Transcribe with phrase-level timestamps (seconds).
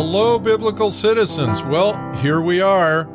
[0.00, 1.60] Hello, biblical citizens.
[1.64, 3.10] Well, here we are.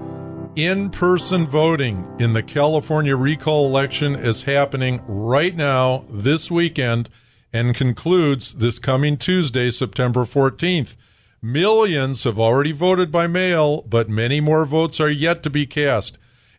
[0.58, 7.10] In person voting in the California recall election is happening right now, this weekend,
[7.54, 10.98] and concludes this coming Tuesday, September 14th.
[11.41, 16.18] Millions have already voted by mail, but many more votes are yet to be cast.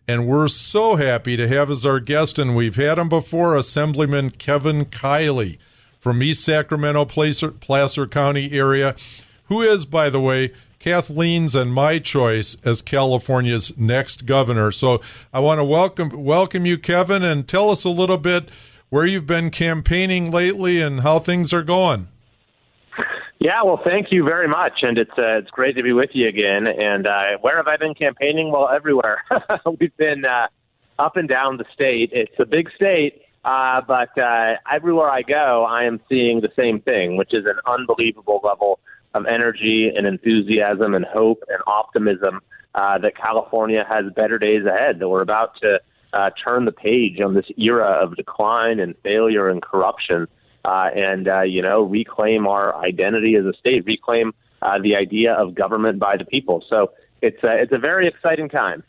[0.09, 4.31] And we're so happy to have as our guest, and we've had him before, Assemblyman
[4.31, 5.59] Kevin Kiley
[6.01, 8.97] from East Sacramento, Placer, Placer County area
[9.47, 14.71] who is, by the way, Kathleen's and my choice as California's next governor.
[14.71, 15.01] So
[15.33, 18.51] I want to welcome welcome you, Kevin, and tell us a little bit
[18.91, 22.09] where you've been campaigning lately and how things are going.
[23.39, 26.29] Yeah, well, thank you very much, and it's uh, it's great to be with you
[26.29, 26.67] again.
[26.67, 28.53] And uh, where have I been campaigning?
[28.53, 29.23] Well, everywhere.
[29.81, 30.49] We've been uh,
[30.99, 32.11] up and down the state.
[32.13, 36.81] It's a big state, uh, but uh, everywhere I go, I am seeing the same
[36.81, 38.81] thing, which is an unbelievable level
[39.15, 42.41] of energy and enthusiasm and hope and optimism
[42.75, 45.81] uh, that California has better days ahead, that we're about to
[46.13, 50.27] uh, turn the page on this era of decline and failure and corruption.
[50.65, 55.35] Uh, and uh, you know reclaim our identity as a state, reclaim uh, the idea
[55.35, 56.65] of government by the people.
[56.71, 58.83] So it's a, it's a very exciting time.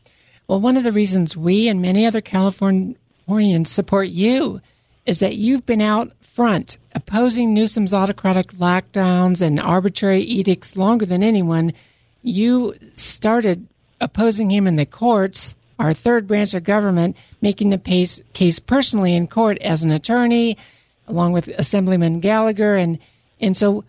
[0.48, 4.62] Well, one of the reasons we and many other Californians support you
[5.06, 11.24] is that you've been out front, opposing Newsom's autocratic lockdowns and arbitrary edicts longer than
[11.24, 11.72] anyone.
[12.24, 13.66] You started
[14.02, 19.28] opposing him in the courts, our third branch of government, making the case, personally in
[19.28, 20.58] court as an attorney,
[21.08, 22.76] along with Assemblyman Gallagher.
[22.76, 23.00] And,
[23.40, 23.86] and so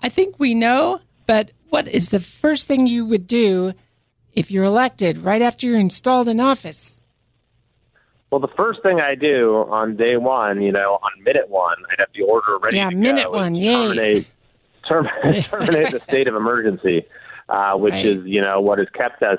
[0.00, 3.74] I think we know, but what is the first thing you would do
[4.34, 6.97] if you're elected right after you're installed in office?
[8.30, 12.00] Well, the first thing I do on day one, you know, on minute one, I'd
[12.00, 13.30] have the order ready yeah, to minute go.
[13.32, 13.88] one, yeah.
[13.88, 14.30] Terminate,
[14.86, 15.08] term-
[15.42, 17.06] terminate the state of emergency,
[17.48, 18.04] uh, which right.
[18.04, 19.38] is, you know, what has kept us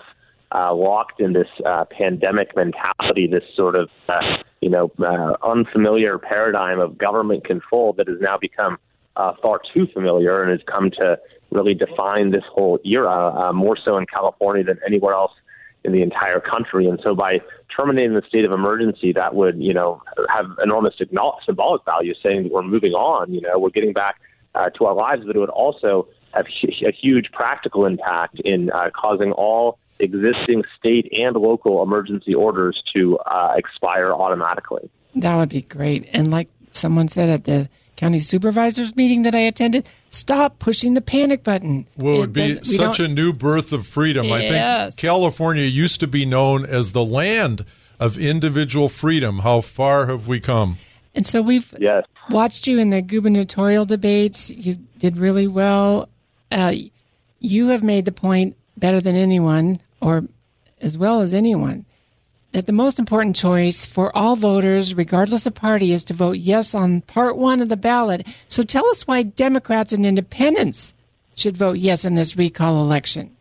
[0.53, 6.17] uh, locked in this uh, pandemic mentality, this sort of, uh, you know, uh, unfamiliar
[6.17, 8.79] paradigm of government control that has now become
[9.15, 11.19] uh, far too familiar and has come to
[11.51, 15.31] really define this whole era, uh, more so in California than anywhere else
[15.83, 16.87] in the entire country.
[16.87, 17.39] And so by
[17.75, 22.51] terminating the state of emergency, that would, you know, have enormous symbolic value, saying that
[22.51, 24.19] we're moving on, you know, we're getting back
[24.55, 26.45] uh, to our lives, but it would also have
[26.85, 33.17] a huge practical impact in uh, causing all existing state and local emergency orders to
[33.19, 34.89] uh, expire automatically.
[35.15, 36.07] That would be great.
[36.13, 41.01] And like someone said at the county supervisors meeting that I attended, stop pushing the
[41.01, 41.85] panic button.
[41.97, 44.27] Well, it would be such a new birth of freedom.
[44.27, 44.53] Yes.
[44.53, 47.65] I think California used to be known as the land
[47.99, 49.39] of individual freedom.
[49.39, 50.77] How far have we come?
[51.13, 52.05] And so we've yes.
[52.29, 54.49] watched you in the gubernatorial debates.
[54.49, 56.07] You did really well.
[56.49, 56.73] Uh,
[57.39, 60.23] you have made the point better than anyone, or
[60.79, 61.85] as well as anyone,
[62.51, 66.73] that the most important choice for all voters, regardless of party, is to vote yes
[66.73, 68.25] on part one of the ballot.
[68.47, 70.93] So tell us why Democrats and independents
[71.35, 73.35] should vote yes in this recall election.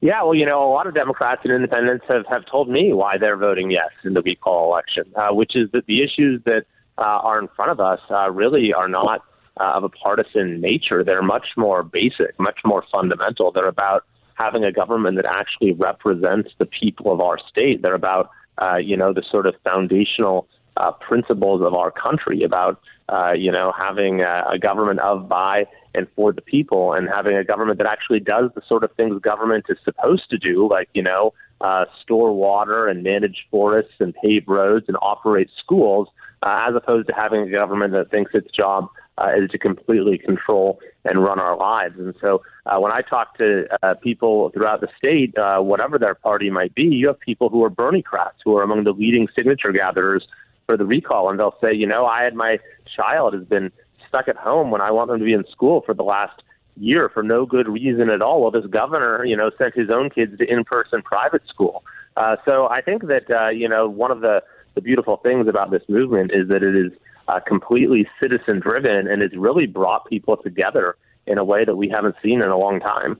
[0.00, 3.18] Yeah, well, you know, a lot of Democrats and independents have, have told me why
[3.18, 6.66] they're voting yes in the recall election, uh, which is that the issues that
[6.98, 9.22] uh, are in front of us uh, really are not
[9.58, 11.02] uh, of a partisan nature.
[11.02, 13.50] They're much more basic, much more fundamental.
[13.52, 14.04] They're about
[14.36, 17.82] having a government that actually represents the people of our state.
[17.82, 20.46] They're about, uh, you know, the sort of foundational
[20.76, 25.64] uh, principles of our country about, uh, you know, having a, a government of, by,
[25.94, 29.18] and for the people, and having a government that actually does the sort of things
[29.22, 31.32] government is supposed to do, like, you know,
[31.62, 36.08] uh, store water and manage forests and pave roads and operate schools,
[36.42, 40.18] uh, as opposed to having a government that thinks its job uh, is to completely
[40.18, 41.98] control and run our lives.
[41.98, 46.14] And so uh, when I talk to uh, people throughout the state, uh, whatever their
[46.14, 49.28] party might be, you have people who are Bernie crats, who are among the leading
[49.36, 50.26] signature gatherers
[50.66, 52.58] for the recall, and they'll say, you know, I had my
[52.94, 53.70] child has been
[54.08, 56.42] stuck at home when I want them to be in school for the last
[56.76, 58.42] year for no good reason at all.
[58.42, 61.84] Well, this governor, you know, sent his own kids to in-person private school.
[62.16, 64.42] Uh, so I think that uh, you know one of the
[64.74, 66.92] the beautiful things about this movement is that it is
[67.28, 70.96] uh, completely citizen driven and it's really brought people together
[71.26, 73.18] in a way that we haven't seen in a long time.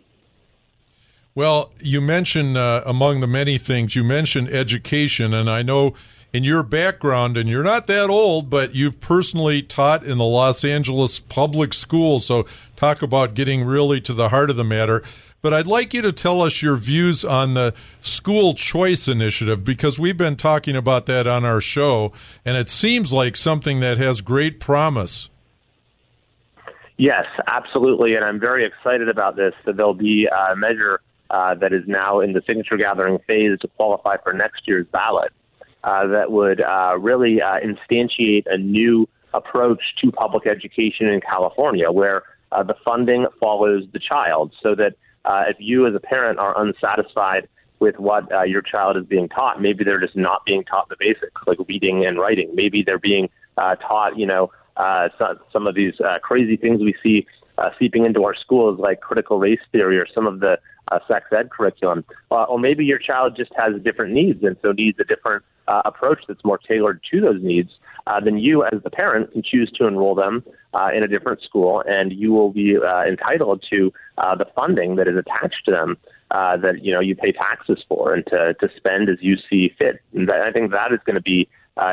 [1.35, 5.95] Well, you mentioned uh, among the many things you mentioned education, and I know
[6.33, 10.65] in your background, and you're not that old, but you've personally taught in the Los
[10.65, 12.27] Angeles public schools.
[12.27, 15.03] So talk about getting really to the heart of the matter.
[15.47, 19.97] But I'd like you to tell us your views on the school choice initiative because
[19.97, 22.11] we've been talking about that on our show,
[22.45, 25.29] and it seems like something that has great promise.
[26.97, 29.55] Yes, absolutely, and I'm very excited about this.
[29.67, 31.01] That there'll be a measure
[31.31, 35.33] uh, that is now in the signature gathering phase to qualify for next year's ballot.
[35.85, 41.93] Uh, that would uh, really uh, instantiate a new approach to public education in California,
[41.93, 44.97] where uh, the funding follows the child, so that
[45.27, 49.29] uh, if you as a parent are unsatisfied with what uh, your child is being
[49.29, 52.51] taught, maybe they're just not being taught the basics like reading and writing.
[52.55, 53.29] Maybe they're being
[53.59, 57.27] uh, taught, you know, uh, some, some of these uh, crazy things we see
[57.59, 60.59] uh, seeping into our schools, like critical race theory or some of the
[60.93, 62.05] uh, sex ed curriculum.
[62.31, 65.83] Uh, or maybe your child just has different needs and so needs a different uh,
[65.85, 67.71] approach that's more tailored to those needs.
[68.07, 71.43] Uh, then you, as the parent, can choose to enroll them uh, in a different
[71.43, 75.73] school, and you will be uh, entitled to uh, the funding that is attached to
[75.73, 75.97] them
[76.31, 79.75] uh, that you know you pay taxes for and to to spend as you see
[79.79, 80.01] fit.
[80.15, 81.49] And that, I think that is going to be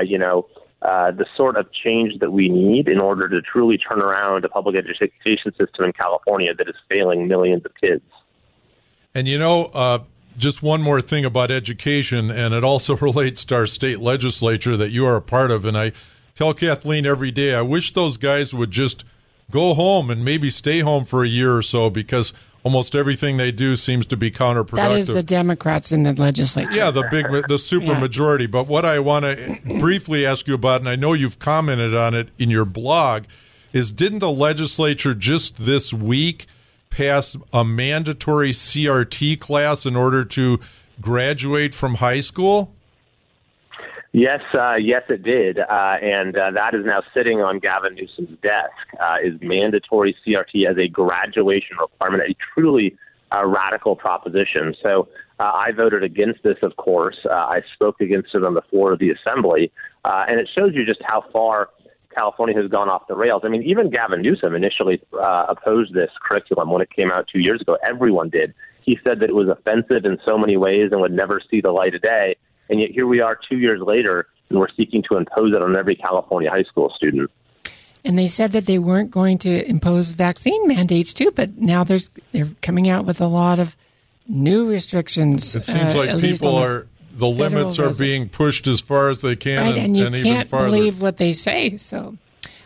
[0.06, 0.48] you know.
[0.82, 4.76] The sort of change that we need in order to truly turn around a public
[4.76, 8.04] education system in California that is failing millions of kids.
[9.16, 10.06] And you know,
[10.38, 14.92] just one more thing about education, and it also relates to our state legislature that
[14.92, 15.66] you are a part of.
[15.66, 15.92] And I
[16.36, 19.04] tell Kathleen every day, I wish those guys would just
[19.52, 22.34] go home and maybe stay home for a year or so because
[22.64, 24.76] almost everything they do seems to be counterproductive.
[24.76, 26.72] That is the Democrats in the legislature.
[26.72, 28.00] Yeah, the big, the super yeah.
[28.00, 28.48] majority.
[28.48, 32.14] But what I want to briefly ask you about, and I know you've commented on
[32.14, 33.24] it in your blog,
[33.74, 36.48] is didn't the legislature just this week
[36.94, 40.60] pass a mandatory CRT class in order to
[41.02, 42.72] graduate from high school?
[44.12, 48.38] Yes, uh, yes, it did, uh, and uh, that is now sitting on Gavin Newsom's
[48.44, 48.72] desk.
[49.00, 52.96] Uh, is mandatory CRT as a graduation requirement, a truly
[53.34, 54.76] uh, radical proposition.
[54.84, 55.08] So
[55.40, 57.18] uh, I voted against this, of course.
[57.28, 59.72] I spoke against it on the floor of the assembly,
[60.06, 61.70] and it shows you just how far
[62.14, 63.42] California has gone off the rails.
[63.46, 67.40] I mean, even Gavin Newsom initially uh, opposed this curriculum when it came out two
[67.40, 67.78] years ago.
[67.86, 68.54] Everyone did.
[68.82, 71.72] He said that it was offensive in so many ways and would never see the
[71.72, 72.36] light of day.
[72.70, 75.76] And yet here we are two years later, and we're seeking to impose it on
[75.76, 77.32] every California high school student.
[78.06, 82.10] And they said that they weren't going to impose vaccine mandates too, but now there's
[82.34, 83.78] they're coming out with a lot of
[84.28, 85.56] new restrictions.
[85.56, 89.36] It seems uh, like people are the limits are being pushed as far as they
[89.36, 91.78] can, right, and, and you and can't believe what they say.
[91.78, 92.16] So,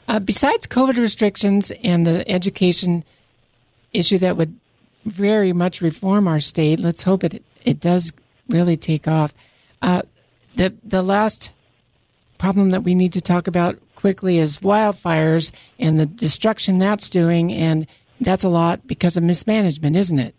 [0.08, 3.04] uh, besides COVID restrictions and the education
[3.94, 4.58] issue that would
[5.06, 8.14] very much reform our state, let's hope it it does
[8.48, 9.34] really take off.
[9.82, 10.04] Uh,
[10.56, 11.52] the the last
[12.38, 17.52] problem that we need to talk about quickly is wildfires and the destruction that's doing,
[17.52, 17.86] and
[18.22, 20.36] that's a lot because of mismanagement, isn't it?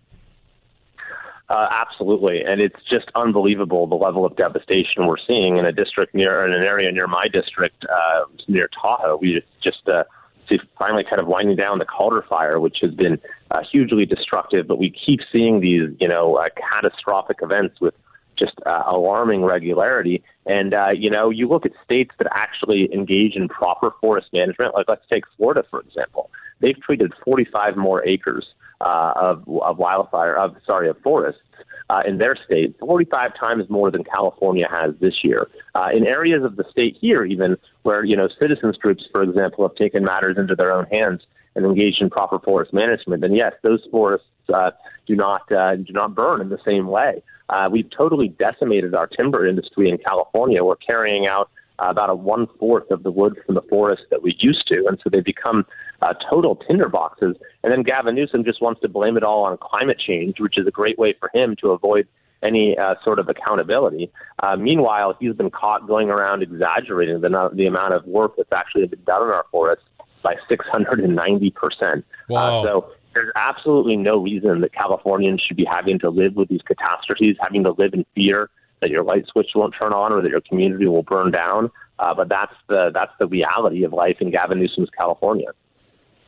[1.49, 6.15] Uh, absolutely, and it's just unbelievable the level of devastation we're seeing in a district
[6.15, 9.17] near in an area near my district, uh, near Tahoe.
[9.17, 10.05] We just uh,
[10.47, 13.19] see finally kind of winding down the Caldor fire, which has been
[13.51, 14.69] uh, hugely destructive.
[14.69, 17.95] But we keep seeing these, you know, uh, catastrophic events with
[18.39, 20.23] just uh, alarming regularity.
[20.45, 24.75] And uh, you know, you look at states that actually engage in proper forest management.
[24.75, 26.31] Like let's take Florida for example.
[26.61, 28.47] They've treated 45 more acres
[28.81, 31.41] uh, of, of wildfire, of sorry, of forests
[31.91, 35.49] uh, in their state, 45 times more than California has this year.
[35.75, 39.67] Uh, in areas of the state here, even where you know citizens groups, for example,
[39.67, 41.23] have taken matters into their own hands
[41.55, 44.71] and engaged in proper forest management, then yes, those forests uh,
[45.07, 47.23] do not uh, do not burn in the same way.
[47.49, 50.63] Uh, we've totally decimated our timber industry in California.
[50.63, 54.37] We're carrying out about a one fourth of the wood from the forest that we
[54.41, 55.67] used to, and so they become
[56.03, 57.35] uh, total tinderboxes.
[57.63, 60.67] And then Gavin Newsom just wants to blame it all on climate change, which is
[60.67, 62.09] a great way for him to avoid
[62.43, 64.11] any uh, sort of accountability.
[64.43, 68.87] Uh, meanwhile, he's been caught going around exaggerating the, the amount of work that's actually
[68.87, 69.85] been done in our forests
[70.23, 72.05] by 690 percent.
[72.31, 72.65] Uh, wow.
[72.65, 77.37] so there's absolutely no reason that Californians should be having to live with these catastrophes,
[77.41, 80.41] having to live in fear that your light switch won't turn on or that your
[80.41, 81.71] community will burn down.
[81.99, 85.49] Uh, but that's the that's the reality of life in Gavin Newsom's California.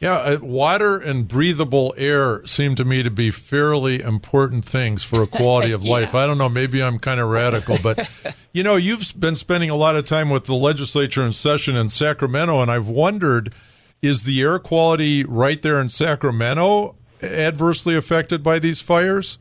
[0.01, 5.23] Yeah, uh, water and breathable air seem to me to be fairly important things for
[5.23, 6.15] a quality of life.
[6.15, 8.11] I don't know, maybe I'm kind of radical, but
[8.53, 11.91] you know, you've been spending a lot of time with the legislature in session in
[11.91, 13.55] Sacramento, and I've wondered
[14.03, 19.39] is the air quality right there in Sacramento adversely affected by these fires?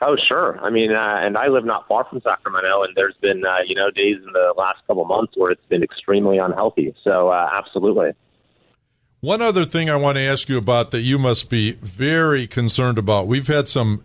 [0.00, 0.58] Oh, sure.
[0.60, 3.74] I mean, uh, and I live not far from Sacramento, and there's been, uh, you
[3.74, 6.94] know, days in the last couple months where it's been extremely unhealthy.
[7.02, 8.12] So, uh, absolutely.
[9.20, 12.98] One other thing I want to ask you about that you must be very concerned
[12.98, 13.26] about.
[13.26, 14.04] We've had some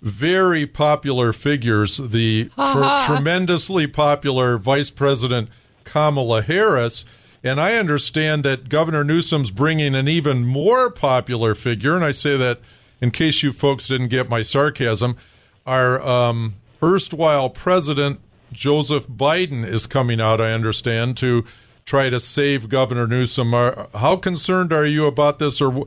[0.00, 5.50] very popular figures, the tr- tremendously popular Vice President
[5.84, 7.04] Kamala Harris.
[7.42, 12.38] And I understand that Governor Newsom's bringing an even more popular figure, and I say
[12.38, 12.60] that
[13.02, 15.18] in case you folks didn't get my sarcasm.
[15.66, 18.20] Our um, erstwhile president,
[18.52, 21.44] Joseph Biden, is coming out, I understand, to
[21.84, 23.54] try to save Governor Newsom.
[23.54, 25.60] Are, how concerned are you about this?
[25.60, 25.86] Or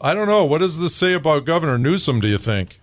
[0.00, 0.44] I don't know.
[0.44, 2.80] What does this say about Governor Newsom, do you think?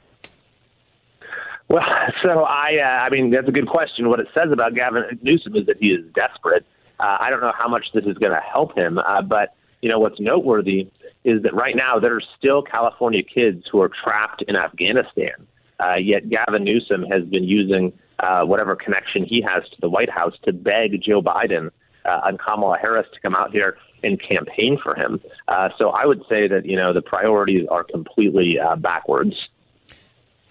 [1.67, 1.83] Well,
[2.23, 4.09] so I, uh, I mean, that's a good question.
[4.09, 6.65] What it says about Gavin Newsom is that he is desperate.
[6.99, 9.89] Uh, I don't know how much this is going to help him, uh, but you
[9.89, 10.89] know what's noteworthy
[11.23, 15.47] is that right now there are still California kids who are trapped in Afghanistan.
[15.79, 20.09] Uh, yet Gavin Newsom has been using uh, whatever connection he has to the White
[20.09, 21.71] House to beg Joe Biden
[22.05, 25.21] uh, and Kamala Harris to come out here and campaign for him.
[25.47, 29.35] Uh, so I would say that you know the priorities are completely uh, backwards.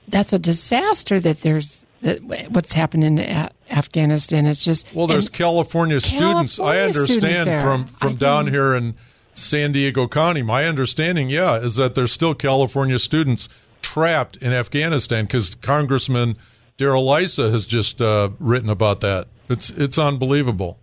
[0.08, 1.20] That's a disaster.
[1.20, 4.46] That there's that what's happened in a- Afghanistan.
[4.46, 6.56] It's just well, there's California, students.
[6.56, 8.94] California I understand students from from I down can- here in
[9.34, 10.42] San Diego County.
[10.42, 13.48] My understanding, yeah, is that there's still California students
[13.82, 16.36] trapped in Afghanistan because Congressman
[16.76, 19.28] Darrell Issa has just uh, written about that.
[19.48, 20.78] It's it's unbelievable.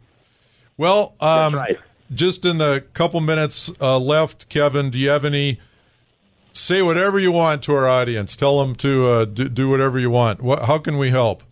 [0.77, 1.77] Well, um, right.
[2.13, 5.59] just in the couple minutes uh, left, Kevin, do you have any?
[6.53, 8.35] Say whatever you want to our audience.
[8.35, 10.41] Tell them to uh, do, do whatever you want.
[10.41, 11.43] What, how can we help?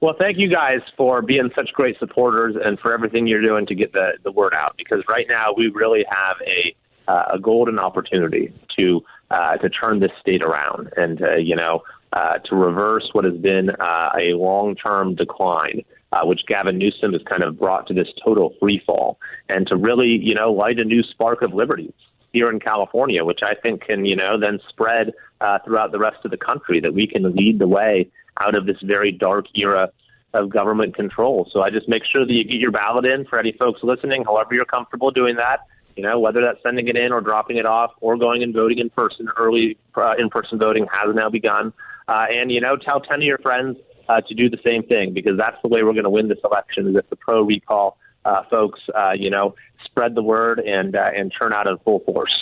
[0.00, 3.74] Well, thank you guys for being such great supporters and for everything you're doing to
[3.74, 4.76] get the, the word out.
[4.76, 6.74] Because right now we really have a
[7.06, 11.82] uh, a golden opportunity to uh, to turn this state around and uh, you know
[12.14, 17.12] uh, to reverse what has been uh, a long term decline, uh, which Gavin Newsom
[17.12, 20.78] has kind of brought to this total free fall, and to really you know light
[20.78, 21.92] a new spark of liberty
[22.32, 26.18] here in California, which I think can you know then spread uh, throughout the rest
[26.24, 26.80] of the country.
[26.80, 29.90] That we can lead the way out of this very dark era
[30.34, 31.48] of government control.
[31.52, 34.24] So I just make sure that you get your ballot in for any folks listening,
[34.24, 35.60] however you're comfortable doing that.
[35.96, 38.78] You know, whether that's sending it in or dropping it off or going and voting
[38.78, 39.28] in person.
[39.36, 41.72] Early uh, in-person voting has now begun.
[42.08, 45.14] Uh, and, you know, tell 10 of your friends uh, to do the same thing
[45.14, 48.42] because that's the way we're going to win this election is if the pro-recall uh,
[48.50, 52.32] folks, uh, you know, spread the word and, uh, and turn out in full force.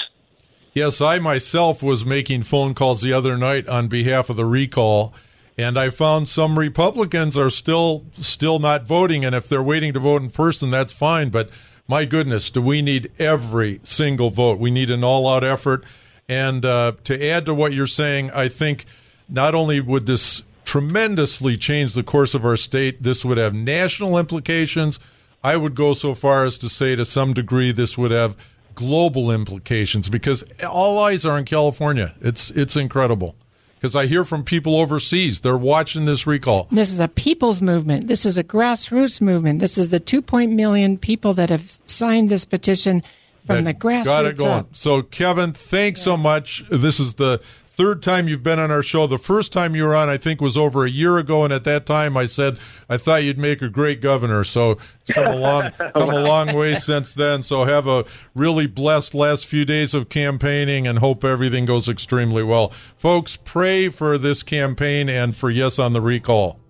[0.75, 5.12] Yes, I myself was making phone calls the other night on behalf of the recall,
[5.59, 10.00] and I found some Republicans are still still not voting, and if they're waiting to
[10.00, 11.28] vote in person, that's fine.
[11.28, 11.50] But
[11.92, 14.58] my goodness, do we need every single vote?
[14.58, 15.84] We need an all-out effort.
[16.26, 18.87] And uh, to add to what you're saying, I think
[19.28, 24.16] not only would this tremendously change the course of our state, this would have national
[24.16, 24.99] implications.
[25.44, 28.38] I would go so far as to say, to some degree, this would have
[28.75, 32.14] global implications because all eyes are in California.
[32.22, 33.37] It's it's incredible
[33.82, 36.68] because I hear from people overseas they're watching this recall.
[36.70, 38.06] This is a people's movement.
[38.06, 39.58] This is a grassroots movement.
[39.58, 43.02] This is the two point million people that have signed this petition
[43.44, 44.50] from that the grassroots got it going.
[44.52, 44.68] up.
[44.76, 46.64] So Kevin, thanks so much.
[46.70, 47.40] This is the
[47.82, 49.08] third time you've been on our show.
[49.08, 51.64] The first time you were on, I think, was over a year ago, and at
[51.64, 52.58] that time, I said
[52.88, 54.44] I thought you'd make a great governor.
[54.44, 57.42] So it's come a long, come a long way since then.
[57.42, 58.04] So have a
[58.36, 63.36] really blessed last few days of campaigning, and hope everything goes extremely well, folks.
[63.36, 66.60] Pray for this campaign and for yes on the recall.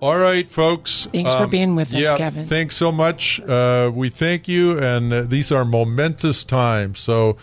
[0.00, 1.06] All right, folks.
[1.12, 2.46] Thanks for Um, being with us, Kevin.
[2.46, 3.40] Thanks so much.
[3.40, 6.98] Uh, we thank you, and uh, these are momentous times.
[6.98, 7.36] So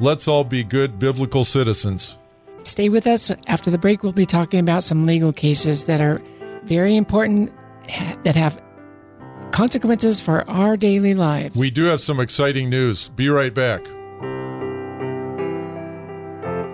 [0.00, 2.16] let's all be good biblical citizens.
[2.62, 3.30] Stay with us.
[3.46, 6.20] After the break, we'll be talking about some legal cases that are
[6.64, 7.52] very important,
[8.24, 8.60] that have
[9.52, 11.56] consequences for our daily lives.
[11.56, 13.08] We do have some exciting news.
[13.08, 13.84] Be right back.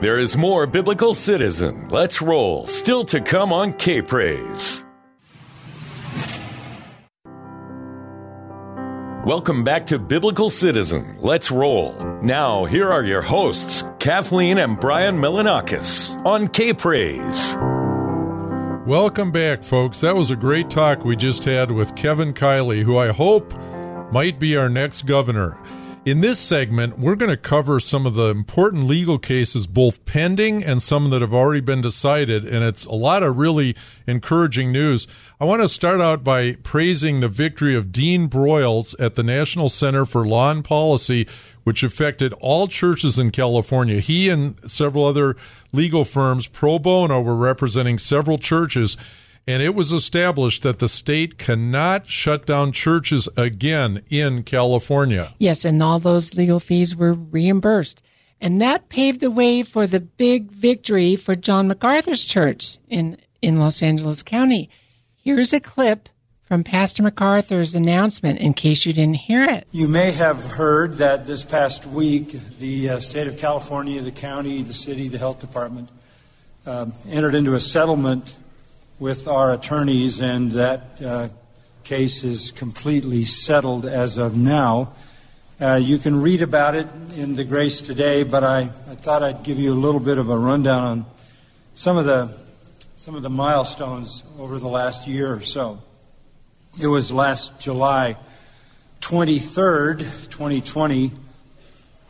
[0.00, 1.88] There is more Biblical Citizen.
[1.88, 2.66] Let's roll.
[2.66, 4.84] Still to come on K Praise.
[9.24, 11.16] Welcome back to Biblical Citizen.
[11.18, 11.94] Let's roll.
[12.22, 17.56] Now, here are your hosts, Kathleen and Brian Melonakos on K Praise.
[18.86, 20.02] Welcome back, folks.
[20.02, 23.54] That was a great talk we just had with Kevin Kiley, who I hope
[24.12, 25.56] might be our next governor.
[26.04, 30.62] In this segment, we're going to cover some of the important legal cases, both pending
[30.62, 33.74] and some that have already been decided, and it's a lot of really
[34.06, 35.06] encouraging news.
[35.40, 39.70] I want to start out by praising the victory of Dean Broyles at the National
[39.70, 41.26] Center for Law and Policy,
[41.62, 44.00] which affected all churches in California.
[44.00, 45.36] He and several other
[45.72, 48.98] legal firms pro bono were representing several churches
[49.46, 55.34] and it was established that the state cannot shut down churches again in California.
[55.38, 58.02] Yes, and all those legal fees were reimbursed.
[58.40, 63.58] And that paved the way for the big victory for John MacArthur's church in, in
[63.58, 64.68] Los Angeles County.
[65.14, 66.08] Here's a clip
[66.42, 69.66] from Pastor MacArthur's announcement in case you didn't hear it.
[69.72, 74.62] You may have heard that this past week, the uh, state of California, the county,
[74.62, 75.88] the city, the health department
[76.66, 78.38] um, entered into a settlement
[78.98, 81.28] with our attorneys, and that uh,
[81.82, 84.94] case is completely settled as of now.
[85.60, 86.86] Uh, you can read about it
[87.16, 90.30] in the Grace today, but I, I thought I'd give you a little bit of
[90.30, 91.06] a rundown on
[91.74, 92.36] some of the
[92.96, 95.82] some of the milestones over the last year or so.
[96.80, 98.16] It was last July
[99.00, 99.98] 23rd,
[100.30, 101.12] 2020,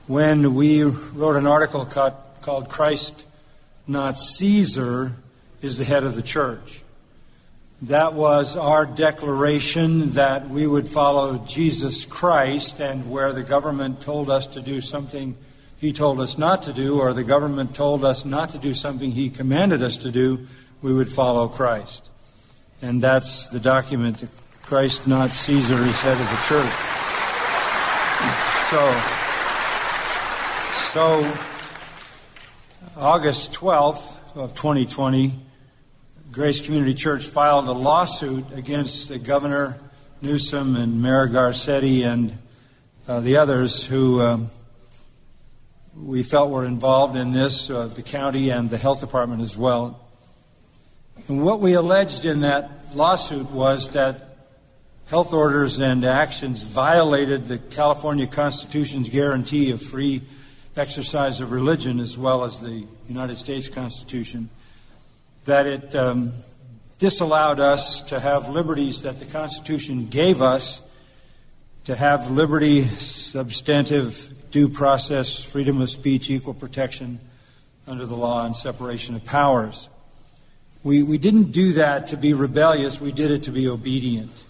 [0.07, 3.27] when we wrote an article called Christ,
[3.89, 5.17] Not Caesar,
[5.65, 6.83] is the head of the church.
[7.83, 14.31] That was our declaration that we would follow Jesus Christ, and where the government told
[14.31, 15.37] us to do something
[15.79, 19.11] he told us not to do, or the government told us not to do something
[19.11, 20.47] he commanded us to do,
[20.81, 22.11] we would follow Christ.
[22.81, 24.31] And that's the document that
[24.63, 26.75] Christ, not Caesar, is head of the church.
[28.71, 29.01] So,
[30.73, 31.33] so
[32.97, 35.39] August 12th of 2020,
[36.35, 39.79] Grace Community Church filed a lawsuit against the governor,
[40.21, 42.37] Newsom, and Mayor Garcetti, and
[43.07, 44.51] uh, the others who um,
[45.97, 50.01] we felt were involved in this, uh, the county and the health department as well.
[51.29, 54.37] And what we alleged in that lawsuit was that
[55.07, 60.23] health orders and actions violated the California Constitution's guarantee of free
[60.77, 64.51] exercise of religion as well as the United States Constitution
[65.45, 66.33] that it um,
[66.99, 70.83] disallowed us to have liberties that the Constitution gave us
[71.85, 77.21] to have liberty, substantive due process, freedom of speech, equal protection
[77.87, 79.91] under the law, and separation of powers.
[80.83, 84.45] We, we didn't do that to be rebellious, we did it to be obedient.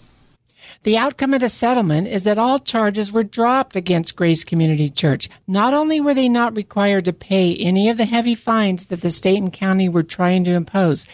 [0.83, 5.29] The outcome of the settlement is that all charges were dropped against Grace Community Church.
[5.47, 9.11] Not only were they not required to pay any of the heavy fines that the
[9.11, 11.07] state and county were trying to impose,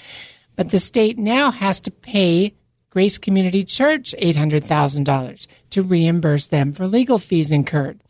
[0.55, 2.51] but the state now has to pay
[2.89, 8.01] Grace Community Church $800,000 to reimburse them for legal fees incurred.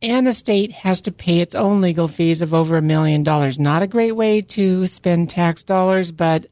[0.00, 3.58] And the state has to pay its own legal fees of over a million dollars.
[3.58, 6.46] Not a great way to spend tax dollars, but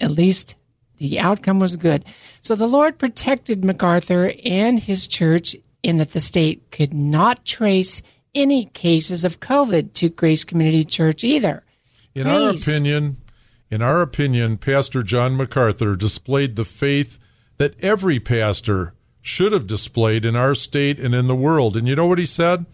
[0.00, 0.54] at least
[1.02, 2.04] the outcome was good.
[2.40, 8.02] So the Lord protected MacArthur and his church in that the state could not trace
[8.34, 11.64] any cases of COVID to Grace Community Church either.
[12.14, 13.16] In our opinion,
[13.70, 17.18] in our opinion, Pastor John MacArthur displayed the faith
[17.58, 21.76] that every pastor should have displayed in our state and in the world.
[21.76, 22.64] And you know what he said?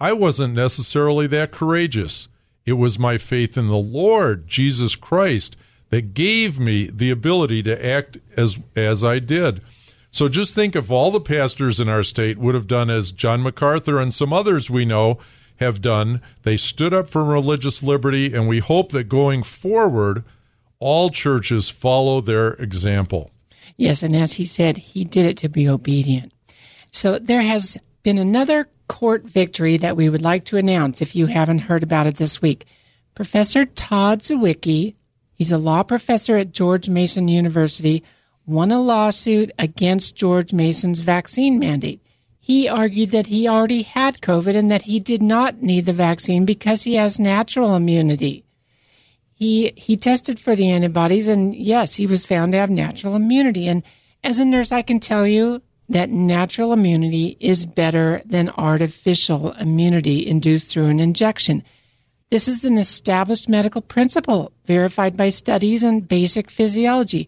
[0.00, 2.28] I wasn't necessarily that courageous.
[2.64, 5.56] It was my faith in the Lord, Jesus Christ,
[5.90, 9.62] that gave me the ability to act as as I did.
[10.10, 13.42] So just think if all the pastors in our state would have done as John
[13.42, 15.18] MacArthur and some others we know
[15.58, 16.20] have done.
[16.42, 20.24] They stood up for religious liberty, and we hope that going forward,
[20.78, 23.30] all churches follow their example.
[23.76, 26.32] Yes, and as he said, he did it to be obedient.
[26.90, 31.26] So there has been another court victory that we would like to announce if you
[31.26, 32.64] haven't heard about it this week.
[33.14, 34.94] Professor Todd Zywicki
[35.38, 38.02] He's a law professor at George Mason University,
[38.44, 42.02] won a lawsuit against George Mason's vaccine mandate.
[42.40, 46.44] He argued that he already had COVID and that he did not need the vaccine
[46.44, 48.42] because he has natural immunity.
[49.32, 53.68] He he tested for the antibodies and yes, he was found to have natural immunity.
[53.68, 53.84] And
[54.24, 60.26] as a nurse, I can tell you that natural immunity is better than artificial immunity
[60.26, 61.62] induced through an injection.
[62.30, 67.26] This is an established medical principle verified by studies and basic physiology.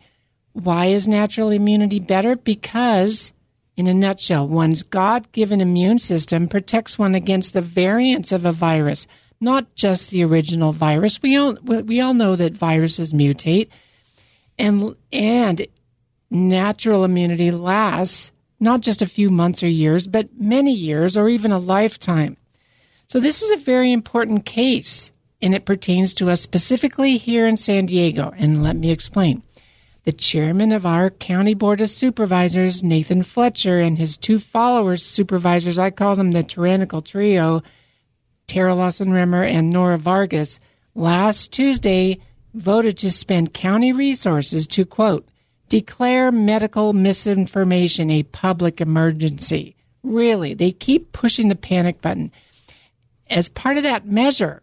[0.53, 2.37] Why is natural immunity better?
[2.37, 3.33] Because,
[3.79, 8.53] in a nutshell, one's God given immune system protects one against the variants of a
[8.53, 9.07] virus,
[9.41, 11.23] not just the original virus.
[11.23, 13.71] We all, we all know that viruses mutate.
[14.59, 15.67] And, and
[16.31, 21.53] natural immunity lasts not just a few months or years, but many years or even
[21.53, 22.37] a lifetime.
[23.11, 25.11] So this is a very important case
[25.43, 28.33] and it pertains to us specifically here in San Diego.
[28.37, 29.43] And let me explain.
[30.05, 35.77] The chairman of our county board of supervisors, Nathan Fletcher, and his two followers, supervisors,
[35.77, 37.63] I call them the tyrannical trio,
[38.47, 40.61] Terra Lawson Remer and Nora Vargas,
[40.95, 42.21] last Tuesday
[42.55, 45.29] voted to spend county resources to quote,
[45.69, 49.75] declare medical misinformation a public emergency.
[50.05, 52.31] Really, they keep pushing the panic button.
[53.31, 54.63] As part of that measure,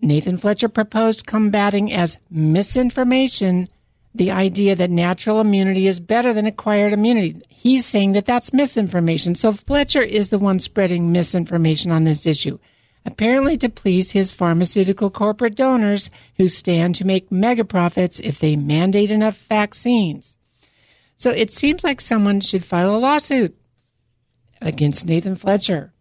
[0.00, 3.68] Nathan Fletcher proposed combating as misinformation
[4.14, 7.40] the idea that natural immunity is better than acquired immunity.
[7.48, 9.34] He's saying that that's misinformation.
[9.34, 12.58] So Fletcher is the one spreading misinformation on this issue
[13.08, 18.54] apparently to please his pharmaceutical corporate donors who stand to make mega profits if they
[18.54, 20.36] mandate enough vaccines.
[21.16, 23.56] So it seems like someone should file a lawsuit
[24.60, 25.94] against Nathan Fletcher.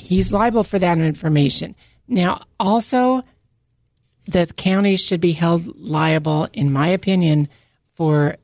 [0.00, 1.74] He's liable for that information.
[2.08, 3.22] Now, also,
[4.26, 7.48] the county should be held liable, in my opinion,
[7.94, 8.36] for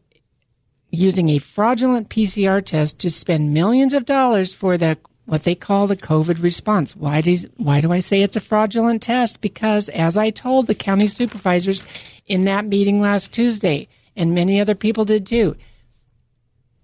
[0.91, 5.89] using a fraudulent PCR test to spend millions of dollars for the what they call
[5.89, 6.95] the COVID response.
[6.95, 9.41] Why do, why do I say it's a fraudulent test?
[9.41, 11.85] Because as I told the county supervisors
[12.27, 15.57] in that meeting last Tuesday, and many other people did too,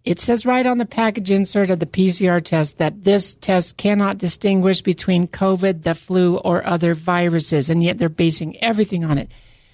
[0.05, 4.19] it says right on the package insert of the PCR test that this test cannot
[4.19, 9.31] distinguish between COVID, the flu, or other viruses, and yet they're basing everything on it.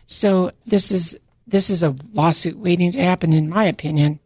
[0.06, 4.20] So this is this is a lawsuit waiting to happen, in my opinion.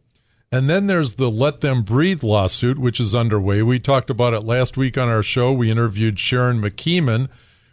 [0.51, 3.63] And then there's the Let Them Breathe lawsuit, which is underway.
[3.63, 5.51] We talked about it last week on our show.
[5.51, 7.29] We interviewed Sharon McKeeman,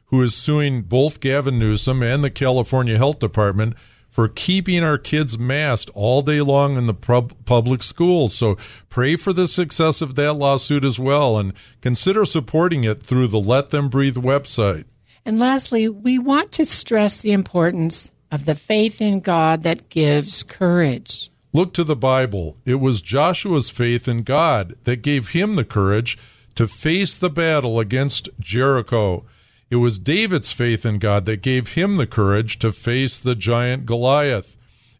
[0.07, 3.75] who is suing both Gavin Newsom and the California Health Department
[4.11, 8.35] for keeping our kids masked all day long in the pub- public schools.
[8.35, 8.57] So
[8.88, 13.40] pray for the success of that lawsuit as well and consider supporting it through the
[13.40, 14.85] Let Them Breathe website.
[15.25, 20.42] And lastly, we want to stress the importance of the faith in God that gives
[20.42, 21.31] courage.
[21.53, 22.57] Look to the Bible.
[22.64, 26.16] It was Joshua's faith in God that gave him the courage
[26.55, 29.25] to face the battle against Jericho.
[29.70, 33.87] It was David's faith in God that gave him the courage to face the giant
[33.87, 34.56] Goliath.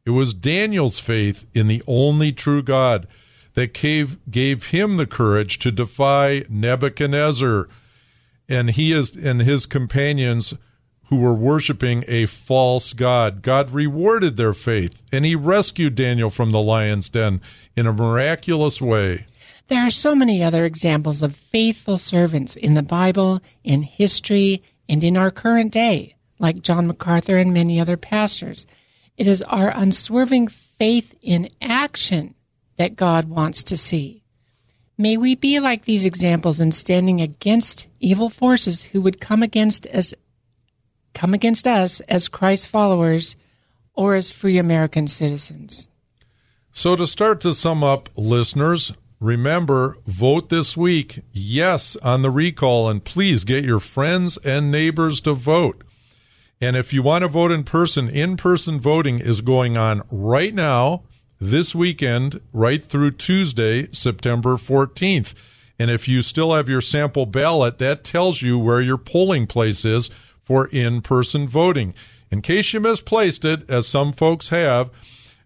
[0.07, 3.09] It was Daniel's faith in the only true God
[3.55, 7.69] that gave, gave him the courage to defy Nebuchadnezzar.
[8.49, 10.55] And he is, and his companions
[11.11, 13.43] who were worshiping a false God.
[13.43, 17.41] God rewarded their faith, and he rescued Daniel from the lion's den
[17.77, 19.27] in a miraculous way.
[19.71, 25.05] There are so many other examples of faithful servants in the Bible, in history, and
[25.05, 28.67] in our current day, like John MacArthur and many other pastors.
[29.17, 32.35] It is our unswerving faith in action
[32.79, 34.25] that God wants to see.
[34.99, 39.87] May we be like these examples in standing against evil forces who would come against
[39.87, 40.13] us
[41.15, 43.37] come against us as Christ followers
[43.95, 45.89] or as free American citizens.
[46.73, 52.89] So, to start to sum up, listeners, remember vote this week yes on the recall,
[52.89, 55.85] and please get your friends and neighbors to vote.
[56.61, 60.55] And if you want to vote in person, in person voting is going on right
[60.55, 61.05] now,
[61.41, 65.33] this weekend, right through Tuesday, September 14th.
[65.79, 69.87] And if you still have your sample ballot, that tells you where your polling place
[69.87, 70.11] is
[70.43, 71.95] for in person voting.
[72.31, 74.91] In case you misplaced it, as some folks have,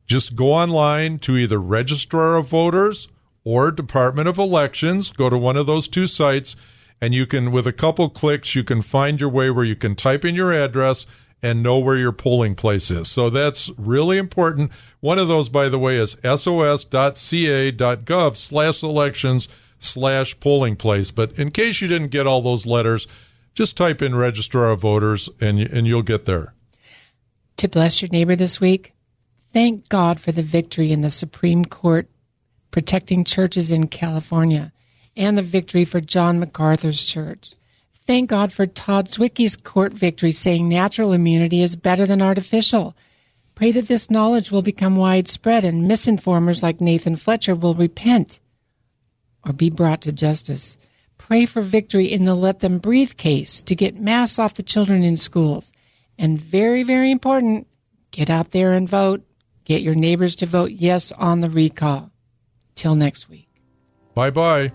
[0.07, 3.07] just go online to either Registrar of Voters
[3.45, 5.11] or Department of Elections.
[5.11, 6.57] Go to one of those two sites,
[7.01, 9.95] and you can, with a couple clicks, you can find your way where you can
[9.95, 11.07] type in your address
[11.43, 13.09] and know where your polling place is.
[13.09, 14.73] So that's really important.
[15.01, 16.87] One of those, by the way, is sos.ca.gov
[18.37, 21.11] slash elections slash polling place.
[21.11, 23.07] But in case you didn't get all those letters,
[23.55, 26.55] just type in Registrar of Voters and, and you'll get there.
[27.59, 28.95] To bless your neighbor this week,
[29.53, 32.09] thank God for the victory in the Supreme Court
[32.75, 34.73] protecting churches in California
[35.17, 37.55] and the victory for John MacArthur's church.
[38.05, 42.97] Thank God for Todd Zywicki's court victory saying natural immunity is better than artificial.
[43.55, 48.41] Pray that this knowledge will become widespread and misinformers like Nathan Fletcher will repent
[49.47, 50.77] or be brought to justice.
[51.17, 55.05] Pray for victory in the Let Them Breathe case to get masks off the children
[55.05, 55.73] in schools.
[56.19, 57.69] And very, very important,
[58.11, 59.25] get out there and vote.
[59.65, 62.11] Get your neighbors to vote yes on the recall.
[62.85, 63.49] Till next week.
[64.15, 64.71] Bye bye.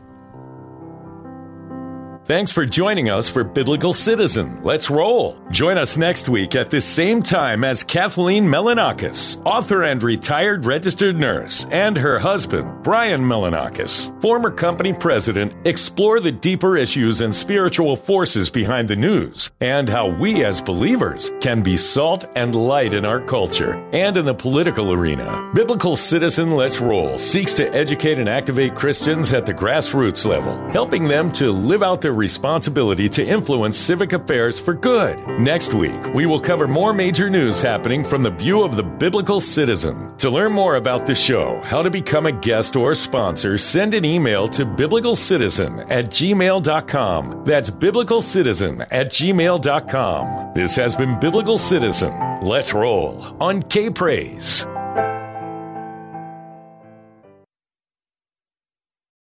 [2.29, 4.61] Thanks for joining us for Biblical Citizen.
[4.61, 5.35] Let's roll.
[5.49, 11.19] Join us next week at the same time as Kathleen Melonakos, author and retired registered
[11.19, 17.95] nurse, and her husband, Brian Melonakos, former company president, explore the deeper issues and spiritual
[17.95, 23.05] forces behind the news and how we as believers can be salt and light in
[23.05, 25.51] our culture and in the political arena.
[25.55, 31.07] Biblical Citizen Let's Roll seeks to educate and activate Christians at the grassroots level, helping
[31.07, 35.17] them to live out their responsibility to influence civic affairs for good.
[35.39, 39.41] Next week, we will cover more major news happening from the view of the biblical
[39.41, 40.15] citizen.
[40.17, 44.05] To learn more about the show, how to become a guest or sponsor, send an
[44.05, 47.43] email to biblicalcitizen at gmail.com.
[47.45, 50.53] That's biblicalcitizen at gmail.com.
[50.53, 52.13] This has been Biblical Citizen.
[52.41, 54.67] Let's roll on K Praise.